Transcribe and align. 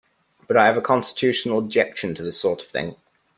But 0.47 0.57
I 0.57 0.65
have 0.65 0.77
a 0.77 0.81
constitutional 0.81 1.59
objection 1.59 2.15
to 2.15 2.23
this 2.23 2.39
sort 2.39 2.63
of 2.63 2.67
thing. 2.69 2.95